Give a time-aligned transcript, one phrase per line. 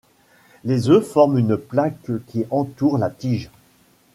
[0.63, 3.51] Les œufs forment une plaque qui entoure la tige.